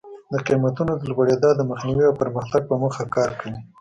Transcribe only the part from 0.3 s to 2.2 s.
د قیمتونو د لوړېدا د مخنیوي او